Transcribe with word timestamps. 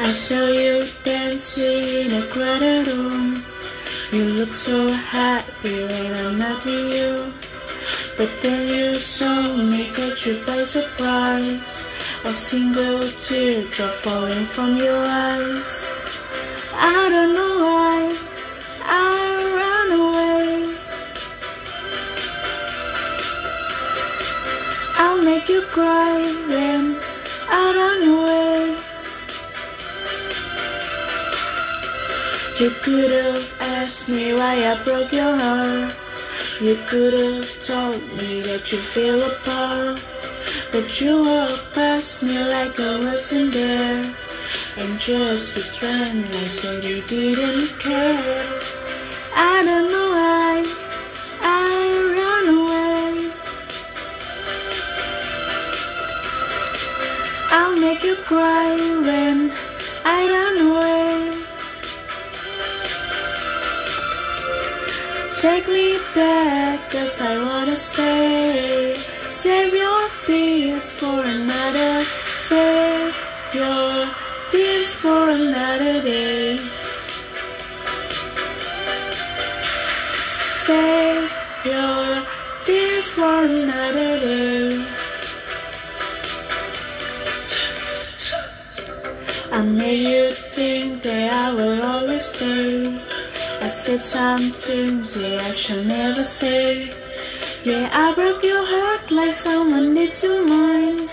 I 0.00 0.12
saw 0.12 0.46
you 0.46 0.84
dancing 1.04 1.84
in 1.84 2.22
a 2.22 2.26
crowded 2.28 2.88
room. 2.88 3.44
You 4.10 4.24
look 4.24 4.54
so 4.54 4.88
happy 4.90 5.84
when 5.84 6.14
I'm 6.16 6.38
not 6.38 6.64
with 6.64 6.94
you. 6.96 7.32
But 8.16 8.30
then 8.40 8.68
you 8.68 8.94
saw 8.96 9.54
me, 9.56 9.90
caught 9.92 10.24
you 10.24 10.42
by 10.46 10.62
surprise. 10.64 11.86
A 12.24 12.32
single 12.32 13.06
teardrop 13.24 13.92
falling 14.02 14.46
from 14.46 14.78
your 14.78 15.04
eyes. 15.04 15.92
I 16.74 17.08
don't 17.10 17.34
know 17.34 17.64
why 17.64 18.27
I'll 25.18 25.24
make 25.24 25.48
you 25.48 25.62
cry 25.62 26.22
when 26.46 26.96
I 27.50 27.62
run 27.78 28.02
away. 28.14 28.76
You 32.60 32.70
could 32.84 33.10
have 33.10 33.52
asked 33.60 34.08
me 34.08 34.32
why 34.34 34.54
I 34.62 34.80
broke 34.84 35.10
your 35.10 35.36
heart. 35.36 35.96
You 36.60 36.76
could 36.86 37.14
have 37.14 37.50
told 37.64 38.00
me 38.16 38.42
that 38.42 38.70
you 38.70 38.78
feel 38.78 39.20
apart. 39.20 40.00
But 40.70 41.00
you 41.00 41.24
walked 41.24 41.74
past 41.74 42.22
me 42.22 42.38
like 42.38 42.78
I 42.78 42.98
wasn't 42.98 43.54
there. 43.54 44.04
And 44.76 44.98
just 45.00 45.52
pretend 45.52 46.32
like 46.32 46.62
that 46.62 46.84
you 46.84 47.02
didn't 47.02 47.76
care. 47.80 48.60
I 49.34 49.64
don't 49.64 49.90
know 49.90 50.10
why 50.10 50.77
you 58.08 58.16
cry 58.24 58.74
when 59.06 59.52
I 60.16 60.18
run 60.34 60.56
away. 60.68 61.12
Take 65.42 65.68
me 65.68 65.88
back, 66.14 66.90
cause 66.90 67.20
I 67.20 67.34
wanna 67.48 67.76
stay. 67.76 68.94
Save 69.42 69.74
your 69.74 70.02
tears 70.24 70.88
for 70.98 71.20
another. 71.36 72.02
Save 72.48 73.16
your 73.52 73.92
tears 74.52 74.90
for 75.00 75.22
another 75.40 76.00
day. 76.00 76.56
Save 80.66 81.30
your 81.72 82.06
tears 82.64 83.06
for 83.16 83.36
another 83.44 84.12
day. 84.20 84.97
I 89.58 89.62
made 89.62 90.06
you 90.06 90.30
think 90.30 91.02
that 91.02 91.32
I 91.32 91.52
will 91.52 91.82
always 91.82 92.26
stay. 92.26 92.96
I 93.60 93.66
said 93.66 94.00
some 94.00 94.38
things 94.38 95.20
that 95.20 95.40
I 95.40 95.50
shall 95.50 95.82
never 95.82 96.22
say. 96.22 96.92
Yeah, 97.64 97.90
I 97.92 98.14
broke 98.14 98.44
your 98.44 98.64
heart 98.64 99.10
like 99.10 99.34
someone 99.34 99.96
did 99.96 100.14
to 100.22 100.46
mine. 100.46 101.08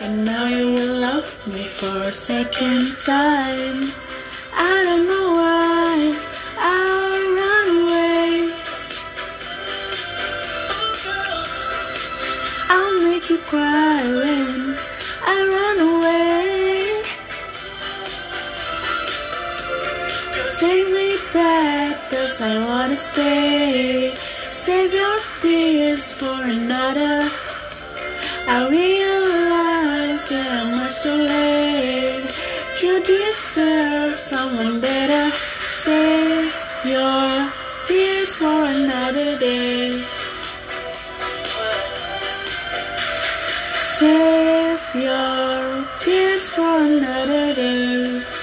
And 0.00 0.24
now 0.24 0.46
you 0.46 0.72
will 0.72 0.98
love 0.98 1.28
me 1.46 1.64
for 1.64 2.08
a 2.08 2.14
second 2.14 2.86
time. 3.04 3.92
I 4.54 4.74
don't 4.86 5.06
know 5.06 5.28
why 5.40 5.94
I 6.56 6.72
run 7.38 7.66
away. 7.82 8.48
I'll 12.70 13.10
make 13.10 13.28
you 13.28 13.36
cry 13.52 14.00
when 14.22 14.74
I 15.32 15.36
run 15.52 15.78
away. 15.86 16.53
Cause 22.10 22.40
I 22.40 22.58
wanna 22.58 22.94
stay. 22.94 24.14
Save 24.50 24.92
your 24.92 25.18
tears 25.40 26.12
for 26.12 26.42
another. 26.42 27.28
I 28.46 28.68
realize 28.68 30.22
that 30.28 30.48
I'm 30.58 30.76
much 30.76 31.02
too 31.02 31.20
late. 31.34 32.30
You 32.82 33.02
deserve 33.02 34.16
someone 34.16 34.80
better. 34.80 35.34
Save 35.84 36.54
your 36.84 37.52
tears 37.84 38.34
for 38.34 38.64
another 38.64 39.38
day. 39.38 39.92
Save 43.98 44.82
your 44.94 45.86
tears 45.98 46.50
for 46.50 46.78
another 46.82 47.54
day. 47.54 48.33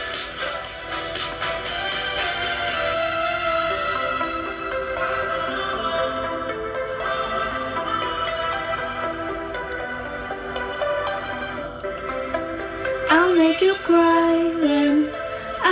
Make 13.41 13.61
you 13.61 13.73
cry 13.89 14.33
when 14.63 15.09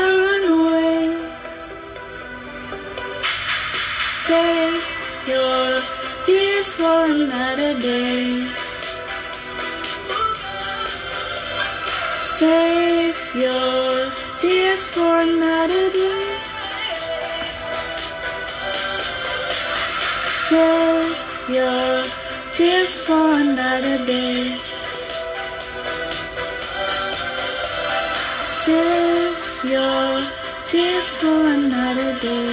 I 0.01 0.03
run 0.21 0.43
away. 0.57 1.01
Save 4.27 4.85
your 5.31 5.65
tears 6.25 6.69
for 6.79 6.97
another 7.17 7.73
day. 7.79 8.47
Save 12.37 13.19
your 13.45 14.11
tears 14.41 14.83
for 14.95 15.13
another 15.27 15.85
day. 15.99 16.25
Save 20.49 21.13
your 21.57 21.91
tears 22.57 22.93
for 23.05 23.25
another 23.43 23.97
day. 24.05 24.68
Save 28.69 29.63
your 29.63 30.21
tears 30.67 31.09
for 31.13 31.41
another 31.57 32.19
day. 32.19 32.48